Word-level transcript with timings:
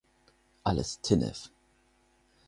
Alles 0.63 0.99
Tinnef! 1.03 1.51